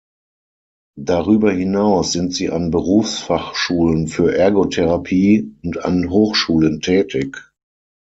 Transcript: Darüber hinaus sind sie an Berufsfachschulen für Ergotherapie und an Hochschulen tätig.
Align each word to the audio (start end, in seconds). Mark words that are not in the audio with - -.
Darüber 0.97 1.51
hinaus 1.51 2.11
sind 2.13 2.33
sie 2.33 2.49
an 2.49 2.71
Berufsfachschulen 2.71 4.07
für 4.07 4.35
Ergotherapie 4.35 5.53
und 5.61 5.85
an 5.85 6.09
Hochschulen 6.09 6.81
tätig. 6.81 7.51